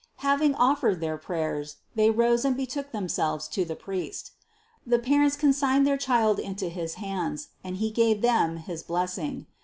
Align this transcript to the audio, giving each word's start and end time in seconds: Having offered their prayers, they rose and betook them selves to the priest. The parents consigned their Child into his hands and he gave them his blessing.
Having 0.25 0.55
offered 0.55 0.99
their 0.99 1.19
prayers, 1.19 1.75
they 1.93 2.09
rose 2.09 2.43
and 2.43 2.57
betook 2.57 2.91
them 2.91 3.07
selves 3.07 3.47
to 3.49 3.63
the 3.63 3.75
priest. 3.75 4.31
The 4.83 4.97
parents 4.97 5.35
consigned 5.35 5.85
their 5.85 5.95
Child 5.95 6.39
into 6.39 6.69
his 6.69 6.95
hands 6.95 7.49
and 7.63 7.77
he 7.77 7.91
gave 7.91 8.23
them 8.23 8.57
his 8.57 8.81
blessing. 8.81 9.45